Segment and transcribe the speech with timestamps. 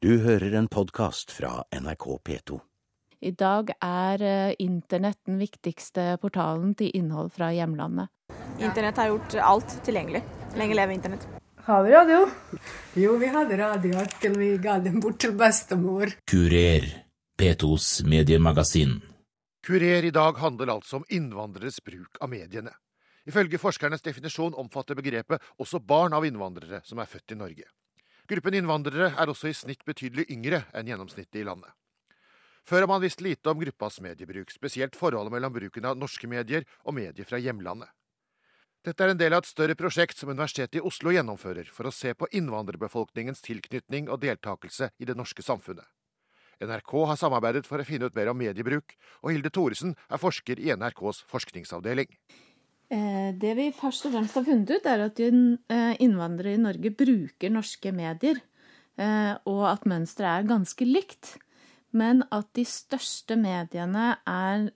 [0.00, 2.56] Du hører en podkast fra NRK P2.
[3.20, 8.08] I dag er eh, internett den viktigste portalen til innhold fra hjemlandet.
[8.64, 10.22] Internett har gjort alt tilgjengelig.
[10.56, 11.26] Lenge leve internett.
[11.66, 12.22] Har vi radio?
[12.96, 16.14] Jo, vi hadde radio til vi ga den bort til bestemor.
[16.32, 16.86] Kurer,
[17.36, 19.02] P2s mediemagasin.
[19.68, 22.72] Kurer i dag handler altså om innvandreres bruk av mediene.
[23.28, 27.68] Ifølge forskernes definisjon omfatter begrepet også barn av innvandrere som er født i Norge.
[28.30, 31.72] Gruppen innvandrere er også i snitt betydelig yngre enn gjennomsnittet i landet.
[32.62, 36.62] Før har man visst lite om gruppas mediebruk, spesielt forholdet mellom bruken av norske medier
[36.84, 37.90] og medier fra hjemlandet.
[38.86, 41.92] Dette er en del av et større prosjekt som Universitetet i Oslo gjennomfører for å
[41.92, 45.88] se på innvandrerbefolkningens tilknytning og deltakelse i det norske samfunnet.
[46.62, 48.94] NRK har samarbeidet for å finne ut mer om mediebruk,
[49.24, 52.08] og Hilde Thoresen er forsker i NRKs forskningsavdeling.
[52.90, 56.90] Eh, det vi først og fremst har funnet ut, er at eh, innvandrere i Norge
[56.90, 58.40] bruker norske medier,
[58.98, 61.36] eh, og at mønsteret er ganske likt.
[61.94, 64.68] Men at de største mediene er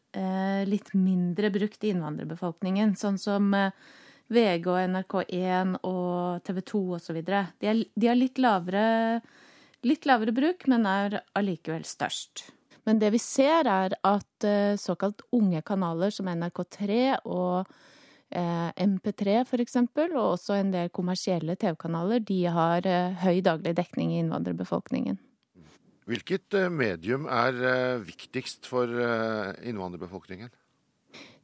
[0.66, 2.96] litt mindre brukt i innvandrerbefolkningen.
[2.98, 7.20] Sånn som VG og NRK1 og TV 2 osv.
[7.22, 9.20] De, de har litt lavere,
[9.86, 12.48] litt lavere bruk, men er allikevel størst.
[12.82, 14.50] Men det vi ser, er at
[14.82, 17.70] såkalt unge kanaler som NRK3 og
[18.34, 24.20] MP3 f.eks., og også en del kommersielle TV-kanaler, de har eh, høy daglig dekning i
[24.22, 25.18] innvandrerbefolkningen.
[26.10, 27.56] Hvilket eh, medium er
[28.04, 30.52] viktigst for innvandrerbefolkningen?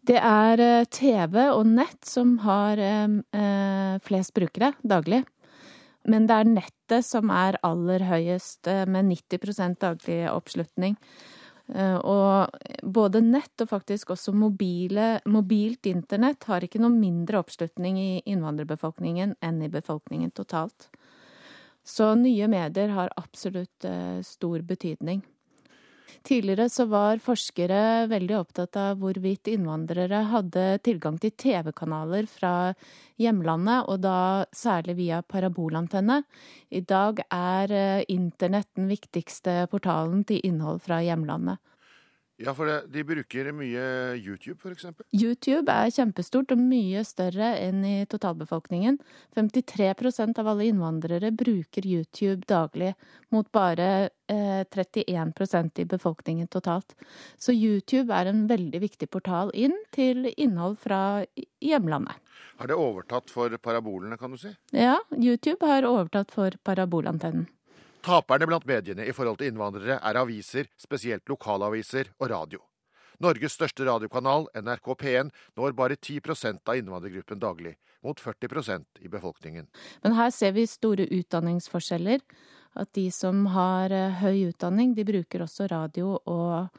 [0.00, 2.80] Det er TV og nett som har
[4.00, 5.20] flest brukere daglig.
[6.08, 10.96] Men det er nettet som er aller høyest, med 90% daglig oppslutning.
[11.74, 12.50] Eh, og
[12.82, 19.36] både nett og faktisk også mobile, mobilt internett har ikke noe mindre oppslutning i innvandrerbefolkningen
[19.44, 20.88] enn i befolkningen totalt.
[21.86, 25.22] Så nye medier har absolutt eh, stor betydning.
[26.26, 32.52] Tidligere så var forskere veldig opptatt av hvorvidt innvandrere hadde tilgang til TV-kanaler fra
[33.20, 36.22] hjemlandet, og da særlig via parabolantenne.
[36.70, 41.60] I dag er eh, internett den viktigste portalen til innhold fra hjemlandet.
[42.40, 43.82] Ja, for det, de bruker mye
[44.16, 44.86] YouTube, f.eks.?
[45.12, 48.96] YouTube er kjempestort og mye større enn i totalbefolkningen.
[49.36, 52.94] 53% av alle innvandrere bruker YouTube daglig,
[53.28, 53.90] mot bare
[54.32, 56.96] eh, 31% i befolkningen totalt.
[57.36, 61.20] Så YouTube er en veldig viktig portal inn til innhold fra
[61.60, 62.16] hjemlandet.
[62.56, 64.56] Har det overtatt for parabolene, kan du si?
[64.72, 67.50] Ja, YouTube har overtatt for parabolantennen.
[68.00, 72.62] Taperne blant mediene i forhold til innvandrere er aviser, spesielt lokalaviser og radio.
[73.20, 79.68] Norges største radiokanal, NRK P1, når bare 10% av innvandrergruppen daglig, mot 40% i befolkningen.
[80.04, 82.24] Men her ser vi store utdanningsforskjeller.
[82.80, 86.70] At de som har eh, høy utdanning, de bruker også radio og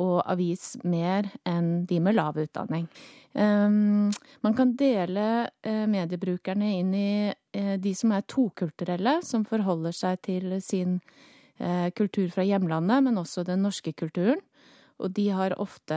[0.00, 2.86] og avis mer enn de med lav utdanning.
[3.32, 4.12] Um,
[4.44, 10.20] man kan dele uh, mediebrukerne inn i uh, de som er tokulturelle, som forholder seg
[10.28, 10.98] til sin
[11.60, 14.42] uh, kultur fra hjemlandet, men også den norske kulturen.
[15.02, 15.96] Og de har ofte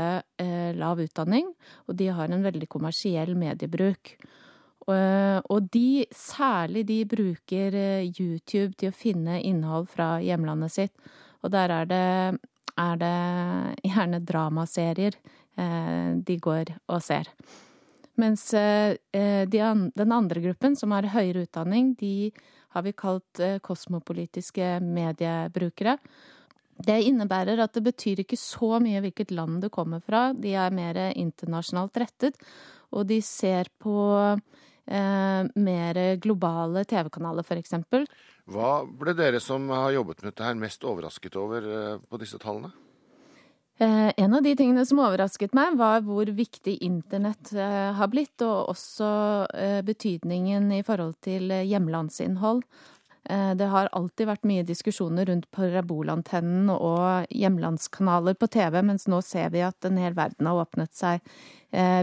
[0.79, 1.51] lav utdanning,
[1.85, 4.15] og de har en veldig kommersiell mediebruk.
[4.87, 7.75] Og de, særlig de bruker
[8.07, 11.13] YouTube til å finne innhold fra hjemlandet sitt.
[11.45, 12.07] Og der er det
[12.75, 13.15] er det
[13.85, 17.29] gjerne dramaserier eh, de går og ser.
[18.19, 22.31] Mens eh, den andre gruppen, som har høyere utdanning, de
[22.75, 25.97] har vi kalt eh, kosmopolitiske mediebrukere.
[26.75, 30.29] Det innebærer at det betyr ikke så mye hvilket land du kommer fra.
[30.35, 32.39] De er mer internasjonalt rettet,
[32.91, 33.95] og de ser på
[34.87, 37.75] eh, mer globale TV-kanaler, f.eks.
[38.45, 42.37] Hva ble dere som har jobbet med dette her mest overrasket over eh, på disse
[42.41, 42.69] tallene?
[43.81, 48.37] Eh, en av de tingene som overrasket meg, var hvor viktig internett eh, har blitt,
[48.45, 49.09] og også
[49.87, 52.61] betydningen i forhold til hjemlandsinnhold.
[53.25, 59.49] Det har alltid vært mye diskusjoner rundt parabolantennen og hjemlandskanaler på TV, mens nå ser
[59.49, 61.25] vi at en hel verden har åpnet seg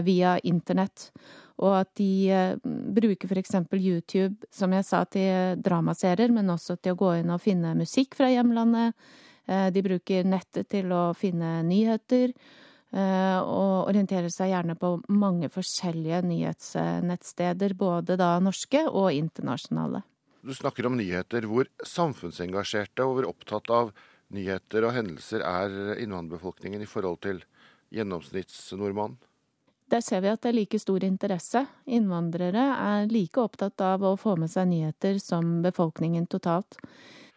[0.03, 1.13] via internett
[1.61, 2.57] og at de
[2.95, 3.55] bruker bruker f.eks.
[3.77, 8.15] YouTube, som jeg sa, til dramaserier, men også til å gå inn og finne musikk
[8.17, 8.93] fra hjemlandet.
[9.45, 12.33] Eh, de bruker nettet til å finne nyheter,
[12.93, 20.03] eh, og orienterer seg gjerne på mange forskjellige nyhetsnettsteder, både da norske og internasjonale.
[20.43, 21.45] Du snakker om nyheter.
[21.47, 23.93] Hvor samfunnsengasjerte og hvor opptatt av
[24.33, 27.43] nyheter og hendelser er innvandrerbefolkningen i forhold til
[27.95, 29.21] gjennomsnittsnordmannen?
[29.91, 31.65] Der ser vi at det er like stor interesse.
[31.85, 36.79] Innvandrere er like opptatt av å få med seg nyheter som befolkningen totalt.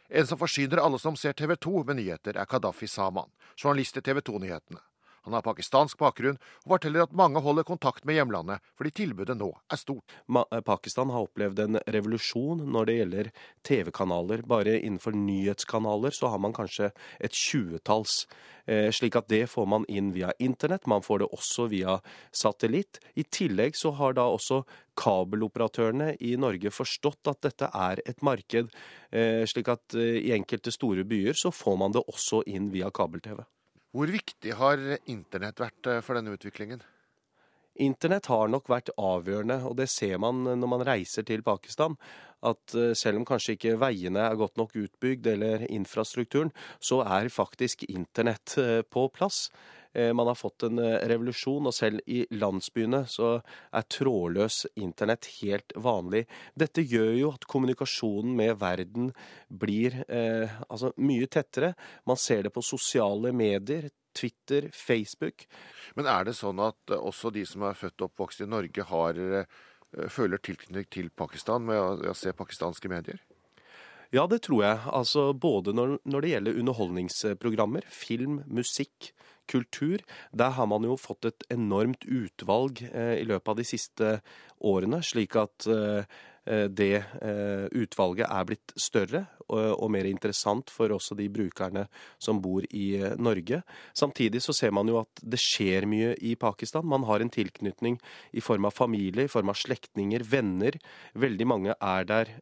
[0.09, 4.05] En som forsyner alle som ser TV 2 med nyheter, er Kadafi Saman, journalist i
[4.07, 4.79] TV 2-nyhetene.
[5.27, 9.49] Han har pakistansk bakgrunn og forteller at mange holder kontakt med hjemlandet fordi tilbudet nå
[9.73, 10.15] er stort.
[10.31, 13.31] eh, Pakistan har opplevd en revolusjon når det gjelder
[13.67, 14.45] TV-kanaler.
[14.47, 18.27] Bare innenfor nyhetskanaler så har man kanskje et tjuetalls.
[18.67, 20.87] Eh, slik at det får man inn via internett.
[20.87, 21.99] Man får det også via
[22.31, 23.01] satellitt.
[23.19, 24.63] I tillegg så har da også
[24.97, 28.71] kabeloperatørene i Norge forstått at dette er et marked.
[29.11, 33.43] Eh, slik at i enkelte store byer så får man det også inn via kabel-TV.
[33.97, 36.83] Hvor viktig har internett vært eh, for denne utviklingen?
[37.81, 41.97] Internett har nok vært avgjørende, og det ser man når man reiser til Pakistan.
[42.45, 47.33] At eh, selv om kanskje ikke veiene er godt nok utbygd eller infrastrukturen, så er
[47.33, 49.47] faktisk internett eh, på plass.
[49.97, 55.73] Eh, Man har fått en revolusjon, og selv i landsbyene så er trådløs internett helt
[55.81, 56.27] vanlig.
[56.55, 59.13] Dette gjør jo at kommunikasjonen med verden
[59.49, 61.73] blir eh, altså mye tettere.
[62.07, 65.47] Man ser det på sosiale medier, Twitter, Facebook.
[65.95, 68.87] Men er det sånn at eh, også de som er født og oppvokst i Norge,
[68.91, 73.21] har, eh, føler tilknytning til Pakistan med å, å se pakistanske medier?
[74.15, 74.81] Ja, det tror jeg.
[74.87, 79.11] Altså både når, når det gjelder underholdningsprogrammer, film, musikk,
[79.49, 80.03] kultur.
[80.33, 84.17] Der har man jo fått et enormt utvalg eh, i løpet av de siste
[84.65, 91.17] årene, slik at eh, det eh, utvalget er blitt større og, mer interessant for også
[91.19, 91.85] de brukerne
[92.23, 93.61] som bor i Norge.
[93.95, 96.87] Samtidig så ser man jo at det skjer mye i Pakistan.
[96.87, 97.99] Man har en tilknytning
[98.35, 100.79] i form av familie, i form av slektninger, venner.
[101.19, 102.35] Veldig mange er der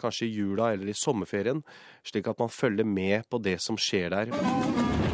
[0.00, 1.60] kanskje i jula eller i sommerferien,
[2.04, 5.05] slik at man følger med på det som skjer der.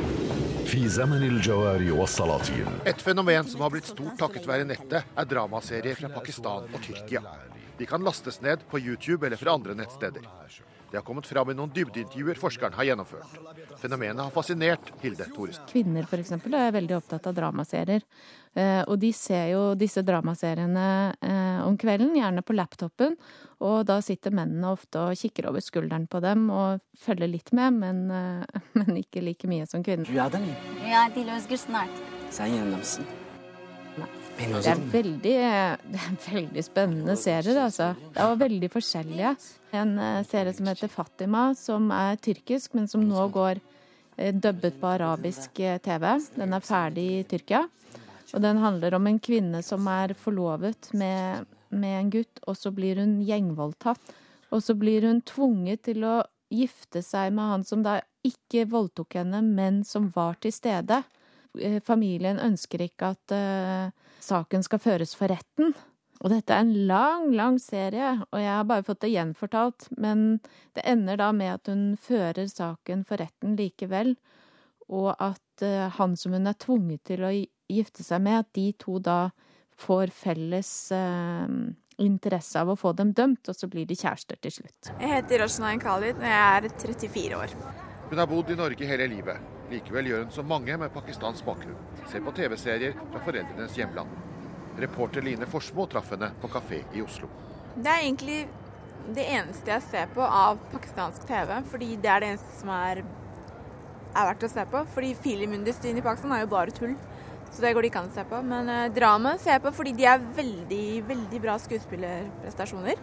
[2.85, 7.21] Et fenomen som har blitt stort takket være nettet, er dramaserier fra Pakistan og Tyrkia.
[7.77, 10.25] De kan lastes ned på YouTube eller fra andre nettsteder.
[10.93, 13.37] Det har kommet fram i noen dybdeintervjuer forskeren har gjennomført.
[13.81, 15.69] Fenomenet har fascinert Hilde Thoresen.
[15.69, 16.33] Kvinner f.eks.
[16.41, 18.05] er veldig opptatt av dramaserier.
[18.53, 20.87] Eh, og de ser jo disse dramaseriene
[21.17, 23.17] eh, om kvelden, gjerne på laptopen.
[23.63, 27.79] Og da sitter mennene ofte og kikker over skulderen på dem og følger litt med,
[27.83, 30.09] men, eh, men ikke like mye som kvinner.
[34.33, 35.21] Det er veldig,
[35.93, 37.91] det er veldig spennende serier, altså.
[38.15, 39.35] Det var veldig forskjellige.
[39.77, 39.93] En
[40.27, 43.61] serie som heter Fatima, som er tyrkisk, men som nå går
[44.43, 46.09] dubbet på arabisk TV.
[46.35, 47.67] Den er ferdig i Tyrkia.
[48.33, 52.73] Og den handler om en kvinne som er forlovet med, med en gutt, og så
[52.75, 54.15] blir hun gjengvoldtatt.
[54.53, 59.19] Og så blir hun tvunget til å gifte seg med han som da ikke voldtok
[59.21, 61.03] henne, men som var til stede.
[61.85, 65.75] Familien ønsker ikke at uh, saken skal føres for retten.
[66.23, 69.89] Og dette er en lang, lang serie, og jeg har bare fått det gjenfortalt.
[69.99, 70.39] Men
[70.77, 74.15] det ender da med at hun fører saken for retten likevel,
[74.93, 77.33] og at uh, han som hun er tvunget til å
[77.79, 79.21] gifte seg med, at de to da
[79.83, 81.55] får felles eh,
[82.03, 84.93] interesse av å få dem dømt, og så blir de kjærester til slutt.
[84.99, 87.57] Jeg heter Roshnain Khalid, og jeg er 34 år.
[88.13, 89.53] Hun har bodd i Norge hele livet.
[89.73, 91.79] Likevel gjør hun som mange med pakistansk bakgrunn.
[92.11, 94.11] Ser på TV-serier fra foreldrenes hjemland.
[94.83, 97.29] Reporter Line Forsmo traff henne på kafé i Oslo.
[97.77, 98.43] Det er egentlig
[99.17, 103.03] det eneste jeg ser på av pakistansk TV, fordi det er det eneste som er,
[104.13, 104.85] er verdt å se på.
[104.95, 106.97] Fordi filmindustrien i Pakistan er jo bare tull.
[107.53, 108.41] Så det går det ikke an å se på.
[108.49, 113.01] Men eh, drama ser jeg på fordi de er veldig, veldig bra skuespillerprestasjoner.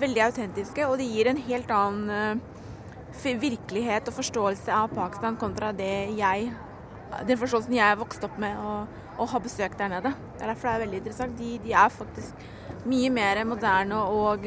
[0.00, 5.72] Veldig autentiske, og de gir en helt annen eh, virkelighet og forståelse av Pakistan kontra
[5.76, 6.50] det jeg
[7.26, 10.12] den forståelsen jeg er vokst opp med og, og, har besøkt der nede.
[10.36, 11.40] Det er derfor det er veldig interessant.
[11.40, 12.44] De, de er faktisk
[12.86, 14.46] mye mer moderne og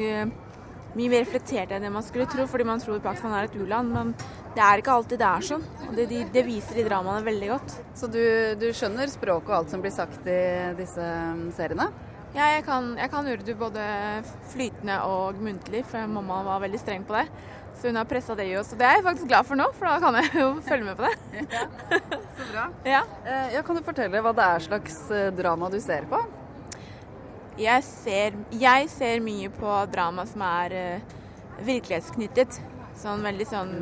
[0.94, 3.90] mye mer reflekterte enn det man skulle tro, fordi man tror Pakistan er et u-land.
[3.92, 4.14] Men
[4.54, 5.64] det er ikke alltid det er sånn.
[5.88, 7.76] og Det, det viser de dramaene veldig godt.
[7.98, 8.22] Så du,
[8.60, 10.40] du skjønner språket og alt som blir sagt i
[10.78, 11.06] disse
[11.56, 11.88] seriene?
[12.34, 13.82] Ja, jeg kan, jeg kan urdu både
[14.50, 17.28] flytende og muntlig, for mamma var veldig streng på det.
[17.78, 18.72] Så hun har pressa det i oss.
[18.74, 20.98] Og det er jeg faktisk glad for nå, for da kan jeg jo følge med
[20.98, 21.14] på det.
[21.54, 21.66] Ja,
[22.34, 22.64] så bra.
[22.94, 23.02] Ja.
[23.54, 23.62] ja.
[23.66, 24.98] Kan du fortelle hva det er slags
[25.38, 26.22] drama du ser på?
[27.58, 31.18] Jeg ser, jeg ser mye på drama som er uh,
[31.62, 32.58] virkelighetsknyttet.
[32.98, 33.76] Sånn veldig sånn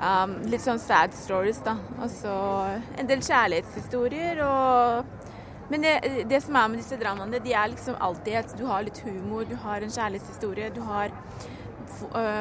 [0.00, 1.76] um, Litt sånn sad stories, da.
[1.98, 2.34] Og så
[2.98, 5.14] en del kjærlighetshistorier og
[5.68, 8.86] men det, det, som er med disse dramaene, de er liksom alltid at du har
[8.86, 11.12] litt humor, du har en kjærlighetshistorie, du har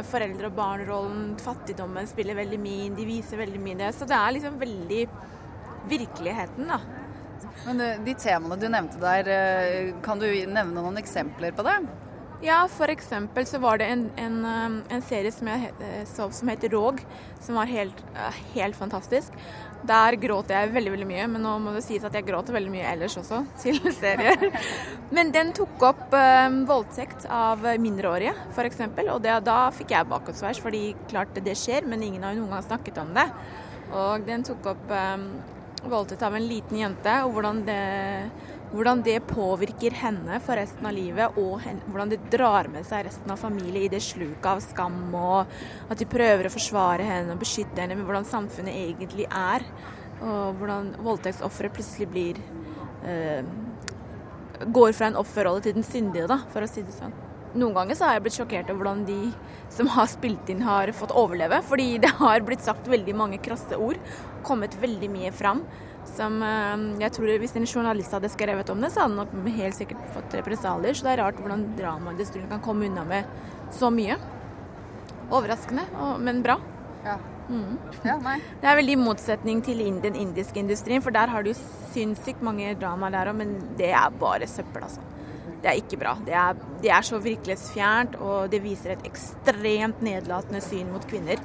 [0.08, 3.92] foreldre- og barnrollen, fattigdommen spiller veldig mye de viser veldig mye det.
[3.98, 5.02] Så det er liksom veldig
[5.92, 6.80] virkeligheten, da.
[7.66, 11.78] Men de temaene du nevnte der, kan du nevne noen eksempler på det?
[12.46, 16.50] Ja, eksempel så var det en, en, um, en serie som jeg he- så som
[16.52, 17.00] heter Råg,
[17.42, 19.34] som var helt, eh, helt fantastisk.
[19.90, 22.70] Der gråt jeg veldig veldig mye, men nå må det sies at jeg gråter veldig
[22.76, 24.38] mye ellers også til serier.
[25.14, 30.62] Men den tok opp eh, voldtekt av mindreårige, f.eks., og det, da fikk jeg bakoversveis,
[30.62, 33.26] fordi klart det skjer, men ingen har jo noen gang snakket om det.
[33.98, 35.18] Og den tok opp eh,
[35.90, 37.82] voldtekt av en liten jente, og hvordan det,
[38.72, 43.32] hvordan det påvirker henne for resten av livet, og hvordan det drar med seg resten
[43.32, 45.48] av familien i det sluket av skam, og
[45.88, 49.66] at de prøver å forsvare henne og beskytte henne, men hvordan samfunnet egentlig er.
[50.18, 52.40] Og hvordan voldtektsofferet plutselig blir
[53.06, 53.46] eh,
[54.58, 57.12] Går fra en offerrolle til den syndige, da, for å si det sånn.
[57.58, 59.20] Noen ganger så har jeg blitt sjokkert over hvordan de
[59.74, 61.60] som har spilt inn, har fått overleve.
[61.70, 64.02] Fordi det har blitt sagt veldig mange krasse ord.
[64.48, 65.62] Kommet veldig mye fram.
[66.16, 69.78] Som eh, jeg tror Hvis en journalist hadde skrevet om det, så hadde han helt
[69.78, 70.98] sikkert fått represalier.
[70.98, 73.28] Så det er rart hvordan dramaindustrien kan komme unna med
[73.76, 74.16] så mye.
[75.28, 75.84] Overraskende,
[76.24, 76.56] men bra.
[77.04, 77.18] Ja.
[77.50, 77.78] Mm.
[78.04, 78.18] ja.
[78.62, 81.54] Det er veldig i motsetning til den indiske industrien, for der har du
[81.94, 85.04] sinnssykt mange dramaer der òg, men det er bare søppel, altså.
[85.58, 86.14] Det er ikke bra.
[86.24, 91.42] Det er, det er så virkelighetsfjernt, og det viser et ekstremt nedlatende syn mot kvinner.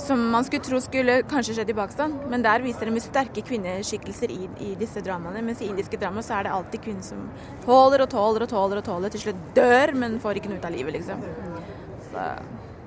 [0.00, 4.32] Som man skulle tro skulle kanskje skjedd i Pakistan, men der viser de sterke kvinneskikkelser
[4.32, 5.42] i, i disse dramaene.
[5.44, 7.26] Mens i indiske dramaer så er det alltid kvinner som
[7.66, 10.66] tåler og tåler og tåler og tåler, til slutt dør, men får ikke noe ut
[10.70, 11.22] av livet, liksom.
[12.08, 12.24] Så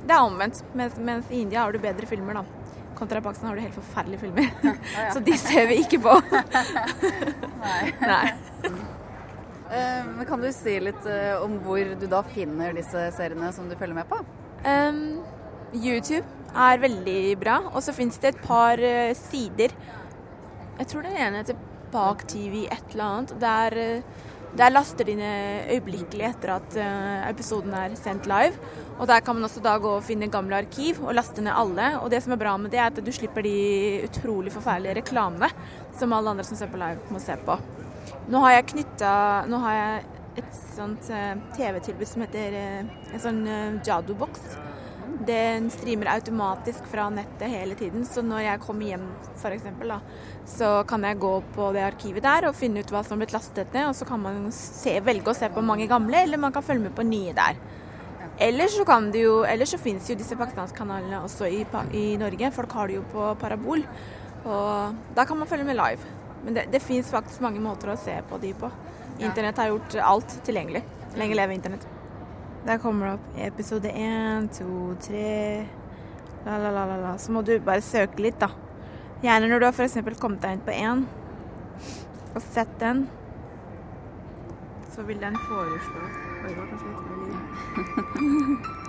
[0.03, 0.63] det er omvendt.
[0.74, 2.74] Mens, mens i India har du bedre filmer, da.
[2.98, 4.50] Kontra Pakistan har du helt forferdelige filmer.
[5.13, 6.17] Så de ser vi ikke på.
[7.63, 7.93] Nei.
[8.01, 8.24] Nei.
[9.74, 13.74] Men kan du si litt eh, om hvor du da finner disse seriene som du
[13.79, 14.20] følger med på?
[14.63, 15.24] Um,
[15.74, 17.60] YouTube er veldig bra.
[17.74, 19.74] Og så fins det et par eh, sider.
[20.79, 21.60] Jeg tror den ene heter
[21.93, 23.36] Bak TV et eller annet.
[23.41, 28.57] Der, eh, der laster de ned øyeblikkelig etter at eh, episoden er sendt live.
[29.00, 31.93] Og der kan man også da gå og finne gamle arkiv og laste ned alle.
[32.01, 35.50] Og det som er bra med det, er at du slipper de utrolig forferdelige reklamene
[35.98, 37.57] som alle andre som ser på live, må se på.
[38.29, 39.13] Nå har jeg knytta
[39.51, 40.03] Nå har jeg
[40.41, 41.10] et sånt
[41.53, 43.43] TV-tilbud som heter en sånn
[43.86, 44.73] Jadu-boks.
[45.27, 49.05] Den streamer automatisk fra nettet hele tiden, så når jeg kommer hjem
[49.36, 49.67] f.eks.,
[50.57, 53.36] så kan jeg gå på det arkivet der og finne ut hva som har blitt
[53.36, 56.55] lastet ned, og så kan man se, velge å se på mange gamle, eller man
[56.55, 57.60] kan følge med på nye der.
[58.41, 61.62] Ellers så, kan jo, ellers så finnes jo disse pakistanskkanalene også i,
[61.93, 62.50] i Norge.
[62.55, 63.83] Folk har det jo på parabol,
[64.43, 66.13] og da kan man følge med live.
[66.43, 68.72] Men det, det fins faktisk mange måter å se på de på.
[69.22, 70.81] Internett har gjort alt tilgjengelig.
[71.19, 71.86] Lenge leve internett.
[72.63, 75.65] Der kommer det opp episode én, to, tre
[76.46, 77.17] la, la, la, la.
[77.20, 78.50] Så må du bare søke litt, da.
[79.24, 79.98] Gjerne når du har f.eks.
[80.20, 81.03] kommet deg inn på én
[82.34, 83.03] og sett den,
[84.96, 86.01] så vil den foreslå
[86.43, 87.20] Oi, det kanskje litt høy.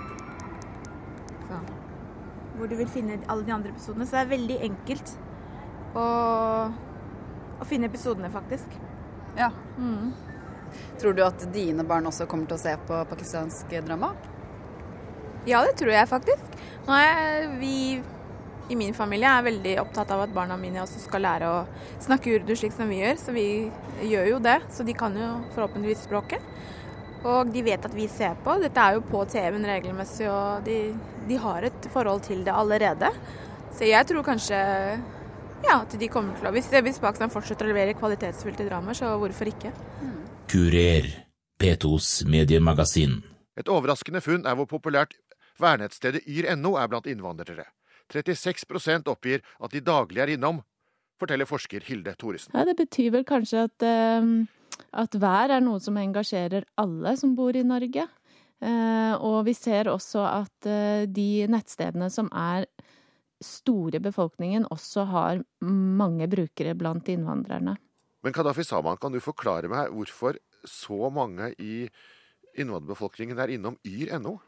[1.49, 1.69] Sånn.
[2.59, 4.07] Hvor du vil finne alle de andre episodene.
[4.07, 5.12] Så det er veldig enkelt
[5.95, 6.07] å,
[7.62, 8.75] å finne episodene, faktisk.
[9.38, 9.50] Ja.
[9.78, 10.11] Mm.
[11.00, 14.14] Tror du at dine barn også kommer til å se på pakistansk drama?
[15.45, 16.59] Ja, det tror jeg faktisk.
[16.87, 17.76] Nå er vi
[18.73, 21.59] i min familie er veldig opptatt av at barna mine også skal lære å
[22.00, 23.49] snakke urdu slik som vi gjør, så vi
[24.09, 24.57] gjør jo det.
[24.73, 26.52] Så de kan jo forhåpentligvis språket.
[27.25, 28.57] Og de vet at vi ser på.
[28.61, 30.78] Dette er jo på TV-en regelmessig, og de,
[31.28, 33.12] de har et forhold til det allerede.
[33.75, 34.59] Så jeg tror kanskje
[35.64, 39.14] ja, at de kommer til å Hvis, hvis Pakistan fortsetter å levere kvalitetsfylte dramaer, så
[39.21, 39.73] hvorfor ikke?
[40.54, 41.08] Kurer,
[41.58, 43.16] P2s mediemagasin.
[43.58, 45.16] Et overraskende funn er hvor populært
[45.58, 47.64] værnettstedet yr.no er blant innvandrere.
[48.14, 50.61] 36% oppgir at de daglig er innom,
[51.18, 52.54] forteller forsker Hilde Thoresen.
[52.54, 57.34] Ja, det betyr vel kanskje at, eh, at vær er noe som engasjerer alle som
[57.34, 58.04] bor i Norge.
[58.62, 62.68] Eh, og vi ser også at eh, de nettstedene som er
[63.42, 67.75] store i befolkningen, også har mange brukere blant innvandrerne.
[68.25, 71.85] Men Kadafi Saman, kan du forklare meg hvorfor så mange i
[72.57, 74.38] innvandrerbefolkningen er innom yr.no?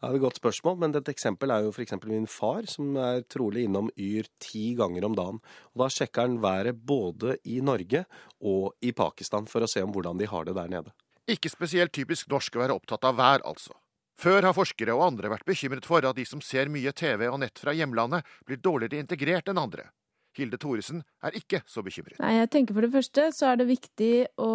[0.00, 1.94] Ja, det er et godt spørsmål, men et eksempel er jo f.eks.
[2.08, 5.40] min far, som er trolig innom Yr ti ganger om dagen.
[5.72, 8.02] Og Da sjekker han været både i Norge
[8.40, 10.92] og i Pakistan for å se om hvordan de har det der nede.
[11.28, 13.76] Ikke spesielt typisk norsk å være opptatt av vær, altså.
[14.20, 17.40] Før har forskere og andre vært bekymret for at de som ser mye TV og
[17.40, 19.88] nett fra hjemlandet, blir dårligere integrert enn andre.
[20.38, 22.18] Hilde Thoresen er ikke så bekymret.
[22.22, 24.52] Nei, jeg tenker For det første så er det viktig å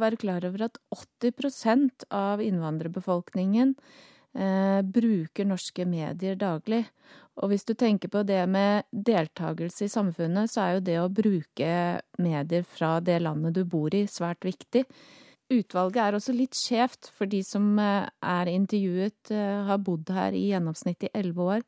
[0.00, 6.84] være klar over at 80% av innvandrerbefolkningen eh, bruker norske medier daglig.
[7.40, 11.08] Og hvis du tenker på det med deltakelse i samfunnet, så er jo det å
[11.12, 11.72] bruke
[12.20, 14.84] medier fra det landet du bor i, svært viktig.
[15.50, 20.36] utvalget er også litt skjevt, for de som eh, er intervjuet, eh, har bodd her
[20.36, 21.64] i gjennomsnitt i elleve år.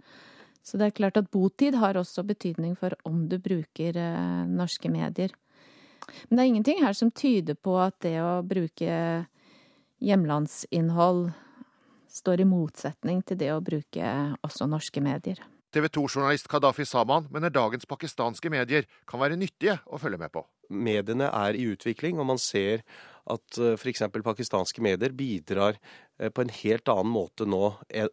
[0.62, 4.90] Så det er klart at botid har også betydning for om du bruker eh, norske
[4.92, 5.34] medier.
[6.28, 8.92] Men det er ingenting her som tyder på at det å bruke
[10.02, 11.30] hjemlandsinnhold
[12.12, 14.14] står i motsetning til det å bruke
[14.44, 15.40] også norske medier.
[15.72, 20.44] TV 2-journalist Kadafi Saman mener dagens pakistanske medier kan være nyttige å følge med på.
[20.72, 22.84] Mediene er i utvikling, og man ser
[23.30, 24.02] at f.eks.
[24.24, 25.76] pakistanske medier bidrar
[26.18, 27.60] eh, på en helt annen måte nå,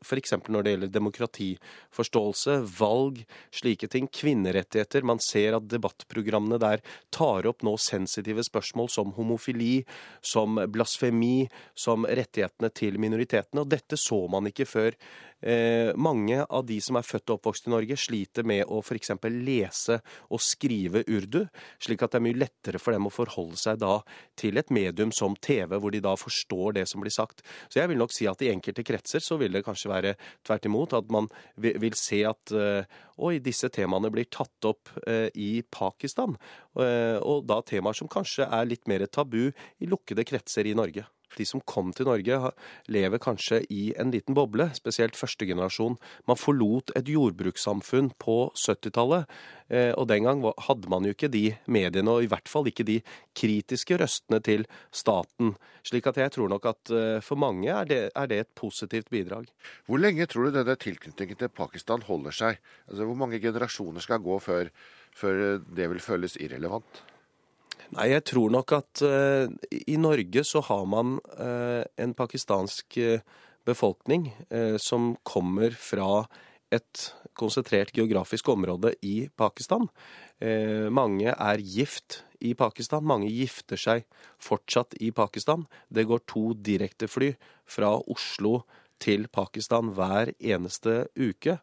[0.06, 0.36] f.eks.
[0.46, 3.24] når det gjelder demokratiforståelse, valg,
[3.56, 5.08] slike ting, kvinnerettigheter.
[5.08, 6.84] Man ser at debattprogrammene der
[7.16, 9.82] tar opp nå sensitive spørsmål som homofili,
[10.22, 13.66] som blasfemi, som rettighetene til minoritetene.
[13.66, 15.00] Og dette så man ikke før.
[15.42, 19.14] Eh, mange av de som er født og oppvokst i Norge, sliter med å f.eks.
[19.40, 21.46] lese og skrive urdu,
[21.80, 24.00] slik at det er mye lettere for dem å forholde seg da
[24.40, 27.44] til et medium som TV, hvor de da forstår det som blir sagt.
[27.70, 30.16] Så jeg vil nok si at i enkelte kretser så vil det kanskje være
[30.48, 31.30] tvert imot, at man
[31.60, 36.36] vil se at eh, oi, disse temaene blir tatt opp eh, i Pakistan,
[36.80, 41.06] eh, og da temaer som kanskje er litt mer tabu i lukkede kretser i Norge.
[41.38, 42.40] De som kom til Norge,
[42.92, 45.98] lever kanskje i en liten boble, spesielt første generasjon.
[46.30, 49.30] Man forlot et jordbrukssamfunn på 70-tallet,
[49.70, 52.88] eh, og den gang hadde man jo ikke de mediene, og i hvert fall ikke
[52.88, 53.00] de
[53.38, 55.54] kritiske røstene til staten.
[55.86, 59.12] Slik at jeg tror nok at eh, for mange er det, er det et positivt
[59.14, 59.48] bidrag.
[59.88, 62.60] Hvor lenge tror du denne tilknytningen til Pakistan holder seg?
[62.90, 64.74] Altså, Hvor mange generasjoner skal gå før,
[65.16, 67.04] før det vil føles irrelevant?
[67.96, 73.22] Nei, jeg tror nok at uh, i Norge så har man uh, en pakistansk uh,
[73.66, 74.32] befolkning
[74.82, 76.24] som kommer fra
[76.74, 77.02] et
[77.38, 79.86] konsentrert geografisk område i Pakistan.
[80.90, 83.06] mange er gift i Pakistan.
[83.06, 84.08] Mange gifter seg
[84.42, 85.68] fortsatt i Pakistan.
[85.90, 87.36] Det går to direktefly
[87.68, 88.64] fra Oslo
[88.98, 91.60] til Pakistan hver eneste uke.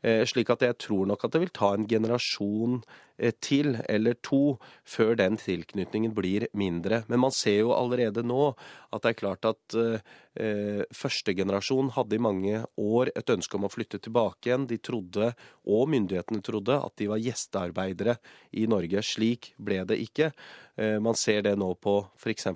[0.00, 2.78] Eh, slik at jeg tror nok at det vil ta en generasjon
[3.20, 4.56] eh, til eller to
[4.88, 7.02] før den tilknytningen blir mindre.
[7.12, 8.54] Men man ser jo allerede nå
[8.90, 13.66] at det er klart at eh, første generasjon hadde i mange år et ønske om
[13.68, 14.64] å flytte tilbake igjen.
[14.70, 15.34] De trodde,
[15.68, 18.16] og myndighetene trodde, at de var gjestearbeidere
[18.56, 19.04] i Norge.
[19.04, 20.30] Slik ble det ikke.
[20.80, 22.48] Eh, man ser det nå på f.eks.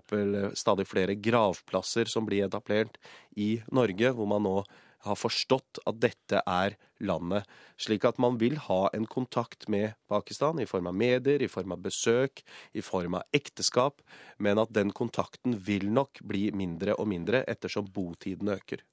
[0.57, 2.97] stadig flere gravplasser som blir etablert
[3.37, 4.57] i Norge, hvor man nå
[5.05, 7.49] har forstått at dette er landet.
[7.81, 11.75] Slik at man vil ha en kontakt med Pakistan i form av medier, i form
[11.77, 14.03] av besøk, i form av ekteskap,
[14.39, 18.85] men at den kontakten vil nok bli mindre og mindre ettersom botiden øker.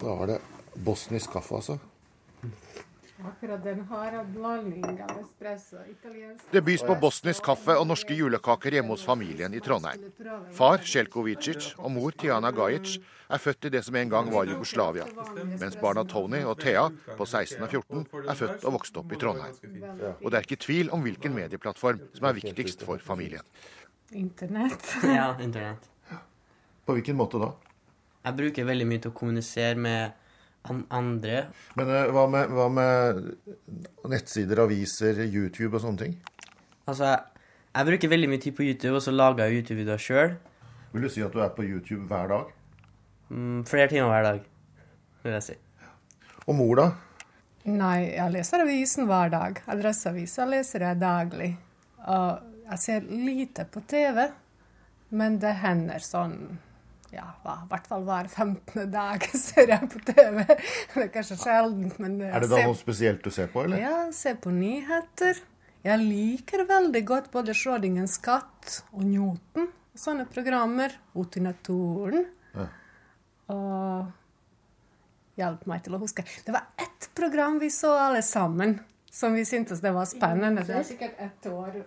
[0.00, 0.40] Da var det
[0.84, 1.80] bosnisk kaffe, altså.
[3.24, 8.16] Akkurat den har en blanding av espresso italiensk Det bys på bosnisk kaffe og norske
[8.16, 10.06] julekaker hjemme hos familien i Trondheim.
[10.56, 12.96] Far, Sjelko Vicic, og mor, Tiana Gajic,
[13.30, 15.06] er født i det som en gang var Jugoslavia,
[15.60, 19.20] mens barna Tony og Thea, på 16 og 14, er født og vokst opp i
[19.20, 19.82] Trondheim.
[20.20, 23.44] Og det er ikke tvil om hvilken medieplattform som er viktigst for familien.
[24.10, 24.94] Internett.
[25.04, 25.90] ja, internett.
[26.86, 27.52] På hvilken måte da?
[28.24, 30.19] Jeg bruker veldig mye til å kommunisere med
[30.68, 31.46] andre.
[31.78, 33.20] Men uh, hva, med, hva, med,
[34.10, 36.16] nettsider, aviser, YouTube og sånne ting?
[36.86, 37.44] Altså, jeg,
[37.74, 40.36] jeg bruker veldig mye tid på YouTube, og så lager jeg YouTube-videoer sjøl.
[40.92, 42.50] Vil du si at du er på YouTube hver dag?
[43.30, 44.44] Mm, flere timer hver dag,
[45.22, 45.58] vil jeg si.
[46.48, 46.88] Og mor, da?
[47.70, 49.60] Nei, jeg leser avisen hver dag.
[49.70, 51.50] Adresseavisa leser jeg daglig.
[52.10, 54.24] Og jeg ser lite på TV,
[55.14, 56.36] men det hender sånn
[57.14, 58.84] ja, i hvert fall hver 15.
[58.92, 60.44] dag ser jeg på TV.
[60.46, 63.82] Det er kanskje sjeldent, men Er det da noe spesielt du ser på, eller?
[63.82, 65.40] Ja, ser på nyheter.
[65.86, 69.70] Jeg liker veldig godt både Schrodingens katt og Newton.
[69.96, 70.92] Sånne programmer.
[71.16, 72.26] Ute i naturen.
[72.54, 72.66] Ja.
[73.50, 74.16] Og
[75.40, 76.24] Hjelp meg til å huske.
[76.44, 78.76] Det var ett program vi så alle sammen,
[79.10, 80.66] som vi syntes det var spennende.
[80.68, 81.78] Det er sikkert ett år.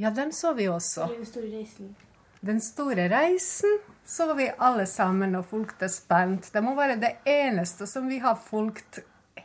[0.00, 1.08] Ja, den så vi også.
[1.14, 1.94] Den store reisen.
[2.40, 3.78] Den store reisen
[4.10, 6.48] så vi alle sammen og fulgte spent.
[6.52, 8.98] Det må være det eneste som vi har fulgt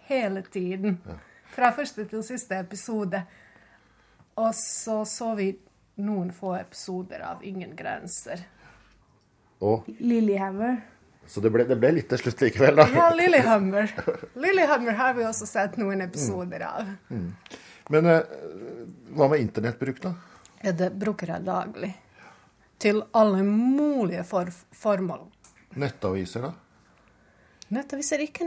[0.08, 0.98] hele tiden.
[1.54, 3.22] Fra første til siste episode.
[4.36, 5.52] Og så så vi
[6.02, 8.42] noen få episoder av Ingen grenser.
[9.62, 10.80] Og Lillehammer.
[11.28, 12.88] Så det ble, det ble, litt til slutt likevel, da?
[12.94, 13.92] Ja, Lillehammer.
[14.48, 16.90] Lillehammer har vi også sett noen episoder av.
[17.10, 17.22] Mm.
[17.22, 17.62] Mm.
[17.96, 18.42] Men eh,
[19.18, 20.16] hva med internettbruk, da?
[20.62, 21.94] Ja, det bruker jeg daglig
[22.86, 25.26] til alle mulige for formål.
[25.82, 26.54] Nettaviser, da?
[27.74, 28.46] Nettaviser ikke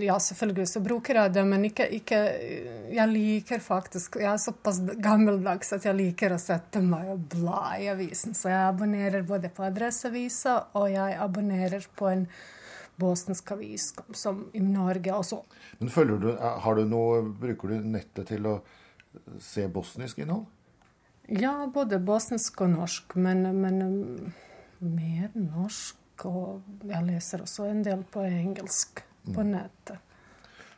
[0.00, 2.20] Ja, selvfølgelig så bruker jeg det, men ikke, ikke
[2.96, 7.76] Jeg liker faktisk Jeg er såpass gammeldags at jeg liker å sette meg og bla
[7.76, 8.32] i avisen.
[8.34, 12.26] Så jeg abonnerer både på Adresseavisa, og jeg abonnerer på en
[13.02, 15.42] bosnisk avis som i Norge også.
[15.80, 18.58] Men følger du, har du noe, Bruker du nettet til å
[19.42, 20.48] se bosnisk innhold?
[21.30, 24.32] Ja, både bosnisk og norsk, men, men
[24.82, 29.52] mer norsk og jeg leser også en del på engelsk på mm.
[29.54, 30.02] nettet.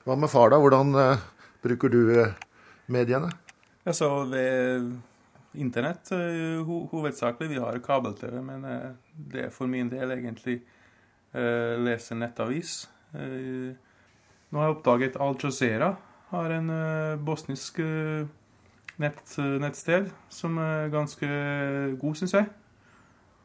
[0.04, 0.60] Hva med far, da?
[0.60, 1.24] Hvordan uh,
[1.64, 2.34] bruker du uh,
[2.92, 3.30] mediene?
[3.84, 4.92] Altså, ved
[5.60, 7.50] internett uh, ho hovedsakelig.
[7.54, 8.68] Vi har kabel-TV, men
[9.14, 10.60] det er for min del egentlig
[11.34, 12.84] lese nettavis.
[13.10, 15.88] nå har jeg oppdaget Al Jazeera
[16.30, 16.68] har en
[17.26, 17.80] bosnisk
[19.02, 19.22] nett,
[19.60, 21.30] nettsted som er ganske
[22.00, 22.50] god, syns jeg.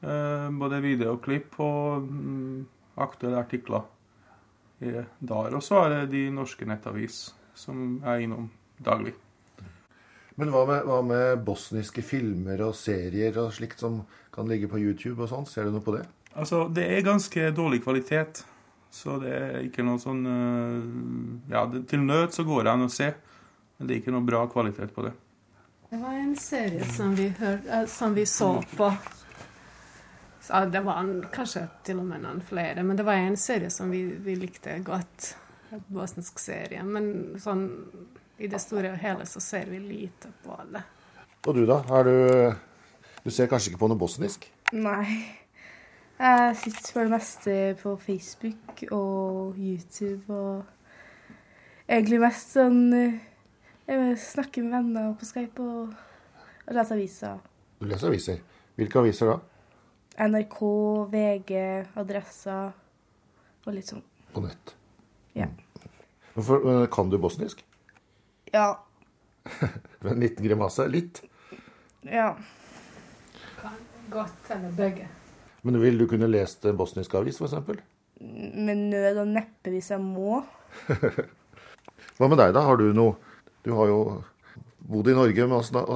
[0.02, 2.60] Eh, både videoklipp og mm,
[3.04, 3.88] aktuelle artikler.
[4.80, 8.46] Der også er det de norske nettavis som er innom
[8.80, 9.12] daglig.
[10.40, 14.80] Men hva med, hva med, bosniske filmer og serier og slikt som kan ligge på
[14.80, 15.48] YouTube og sånn?
[15.50, 16.06] Ser du noe på det?
[16.40, 18.46] Altså, det er ganske dårlig kvalitet.
[18.90, 22.94] Så det er ikke noe sånn eh, Ja, til nød så går det an å
[22.94, 23.12] se,
[23.78, 25.12] men det er ikke noe bra kvalitet på det.
[25.90, 28.94] Det var en serie som vi, hør, eh, som vi så på
[30.42, 33.70] Så det var en, kanskje til og med noen flere, men det var en serie
[33.74, 35.36] som vi, vi likte godt.
[35.74, 36.82] En bosnisk serie.
[36.86, 37.68] Men sånn
[38.38, 40.82] i det store og hele så ser vi lite på det.
[41.46, 41.82] Og du, da?
[41.90, 42.56] Er du
[43.24, 44.46] Du ser kanskje ikke på noe bosnisk?
[44.72, 45.26] Nei.
[46.20, 50.64] Jeg sitter for det meste på Facebook og YouTube og
[51.90, 52.80] egentlig mest sånn
[53.90, 55.94] Jeg snakker med venner på Skype og,
[56.68, 57.38] og leser aviser.
[57.80, 58.42] Du leser aviser?
[58.78, 59.38] Hvilke aviser da?
[60.30, 60.60] NRK,
[61.10, 61.54] VG,
[61.98, 64.04] Adressa og litt sånn.
[64.36, 64.76] På nett?
[65.34, 65.48] Ja.
[66.36, 67.64] Hvorfor, eh, kan du bosnisk?
[68.54, 68.68] Ja.
[70.04, 70.86] Med en liten grimase?
[70.92, 71.24] Litt?
[72.06, 72.36] Ja.
[73.58, 73.80] Kan
[74.14, 75.08] godt eller begge.
[75.66, 77.82] Men vil du kunne lest en bosnisk avis, f.eks.?
[78.22, 80.44] Med nød og neppe hvis jeg må.
[82.20, 82.68] Hva med deg, da?
[82.70, 83.18] Har du noe
[83.66, 84.00] Du har jo
[84.90, 85.90] bodd i Norge, men,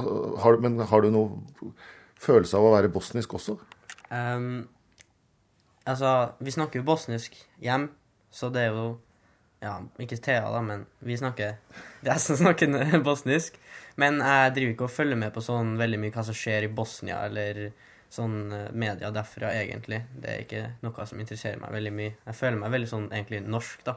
[0.44, 1.72] har, men har du noe
[2.20, 3.56] følelse av å være bosnisk også?
[4.10, 4.66] Um,
[5.88, 7.88] altså, vi snakker jo bosnisk hjem,
[8.34, 8.92] så det er jo
[9.64, 11.54] Ja, ikke Thea, da, men vi snakker
[12.04, 12.68] Det som snakker
[13.06, 13.56] bosnisk.
[13.96, 16.72] Men jeg driver ikke og følger med på sånn veldig mye hva som skjer i
[16.74, 17.70] Bosnia, eller
[18.12, 20.02] sånn eh, media derfra, egentlig.
[20.20, 22.16] Det er ikke noe som interesserer meg veldig mye.
[22.26, 23.96] Jeg føler meg veldig sånn egentlig norsk, da.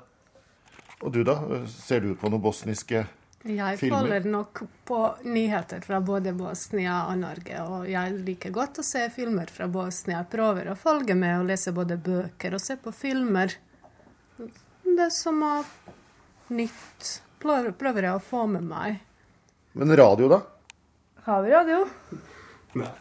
[1.01, 1.36] Og du, da?
[1.69, 3.03] Ser du på noen bosniske
[3.45, 8.86] jeg følger nok på nyheter fra både Bosnia og Norge, og jeg liker godt å
[8.86, 10.23] se filmer fra Bosnia.
[10.23, 13.54] Jeg prøver å følge med og lese både bøker og se på filmer.
[14.84, 15.69] Det som er
[16.58, 19.02] nytt, prøver jeg å få med meg.
[19.78, 20.41] Men radio, da?
[21.28, 21.84] Har vi radio?
[22.80, 22.93] Nei.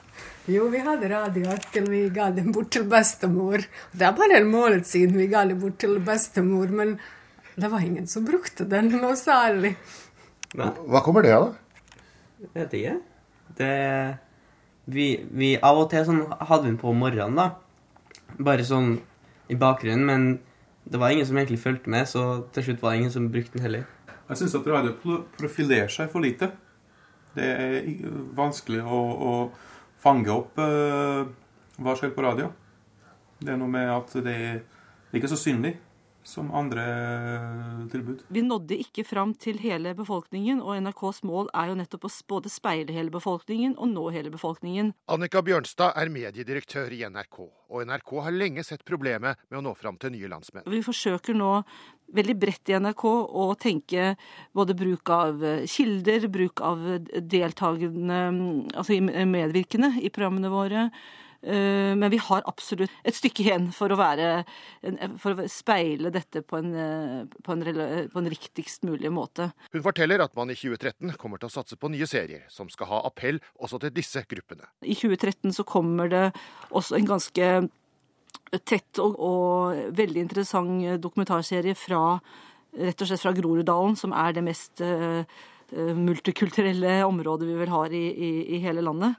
[0.46, 3.64] Jo, vi hadde radio til vi ga den bort til bestemor.
[3.90, 6.98] Det er bare en måned siden vi ga den bort til bestemor, men
[7.56, 9.74] det var ingen som brukte den noe særlig.
[10.56, 10.70] Nei.
[10.88, 12.02] Hva kommer det av, da?
[12.40, 12.94] Jeg vet ikke.
[13.58, 13.72] Det
[14.86, 18.36] vi, vi, Av og til sånn, hadde vi den på morgenen, da.
[18.38, 18.96] Bare sånn
[19.52, 20.06] i bakgrunnen.
[20.08, 20.26] Men
[20.86, 23.58] det var ingen som egentlig fulgte med, så til slutt var det ingen som brukte
[23.58, 23.88] den heller.
[24.26, 26.50] Jeg syns at radio profilerer seg for lite.
[27.36, 27.90] Det er
[28.36, 29.32] vanskelig å, å
[30.02, 31.26] fange opp uh,
[31.82, 32.48] hva skjer på radio.
[33.42, 35.76] Det er noe med at det, det er ikke så synlig
[36.26, 36.84] som andre
[37.90, 38.22] tilbud.
[38.28, 42.52] Vi nådde ikke fram til hele befolkningen, og NRKs mål er jo nettopp å både
[42.52, 44.92] speile hele befolkningen og nå hele befolkningen.
[45.12, 49.74] Annika Bjørnstad er mediedirektør i NRK, og NRK har lenge sett problemet med å nå
[49.78, 50.66] fram til nye landsmenn.
[50.70, 51.52] Vi forsøker nå
[52.16, 54.14] veldig bredt i NRK å tenke
[54.54, 56.82] både bruk av kilder, bruk av
[57.22, 58.20] deltakende,
[58.74, 63.98] altså medvirkende i programmene våre Eh, men vi har absolutt et stykke igjen for å,
[64.00, 64.42] være,
[65.22, 67.64] for å speile dette på en, eh, på, en,
[68.10, 69.50] på en, riktigst mulig måte.
[69.74, 72.90] Hun forteller at man i 2013 kommer til å satse på nye serier som skal
[72.90, 74.66] ha appell også til disse gruppene.
[74.82, 76.24] I 2013 så kommer det
[76.70, 77.50] også en ganske
[78.66, 82.18] tett og, og veldig interessant dokumentarserie fra
[82.76, 85.22] rett og slett fra Groruddalen, som er det mest uh,
[85.72, 89.16] multikulturelle området vi vel har i, i, i hele landet.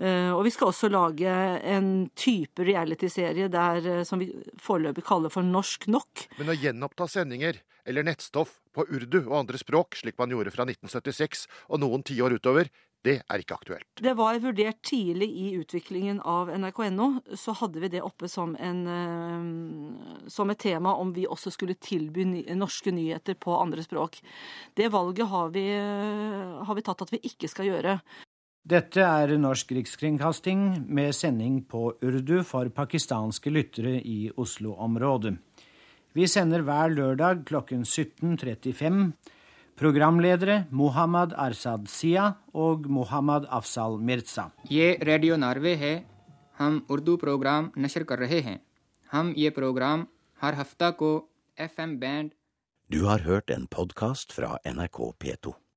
[0.00, 1.32] Eh, og vi skal også lage
[1.68, 6.28] en type realityserie der, eh, som vi foreløpig kaller for Norsk nok.
[6.38, 10.64] Men å gjenoppta sendinger eller nettstoff på urdu og andre språk, slik man gjorde fra
[10.64, 13.88] 1976 og noen tiår utover, Det er ikke aktuelt.
[13.98, 17.18] Det var vurdert tidlig i utviklingen av nrk.no.
[17.34, 21.74] Så hadde vi det oppe som, en, eh, som et tema om vi også skulle
[21.74, 22.22] tilby
[22.54, 24.22] norske nyheter på andre språk.
[24.78, 25.66] Det valget har vi,
[26.62, 27.98] har vi tatt at vi ikke skal gjøre.
[28.67, 35.37] Dette er Norsk rikskringkasting med sending på urdu for pakistanske lyttere i Oslo-området.
[36.15, 39.11] Vi sender hver lørdag klokken 17.35.
[39.77, 44.49] Programledere Mohammad Arsad Sia og Mohammad Afsal Mirza.
[44.71, 45.93] ये radio Norway है
[46.59, 48.59] हम उर्दू प्रोग्राम नशर कर रहे हैं
[49.11, 50.05] हम ये प्रोग्राम
[50.41, 51.11] हर हफ्ता को
[51.57, 52.31] FM band
[52.89, 55.53] Du har hørt en podkast fra NRK P2.